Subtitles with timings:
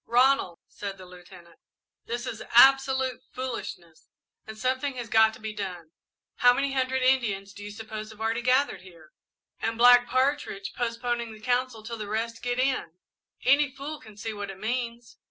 [0.07, 1.59] "Ronald," said the Lieutenant,
[2.07, 4.07] "this is absolute foolishness,
[4.47, 5.91] and something has got to be done.
[6.37, 9.11] How many hundred Indians do you suppose have already gathered here
[9.59, 12.97] and Black Partridge postponing the council till the rest get in
[13.43, 15.17] any fool can see what it means!"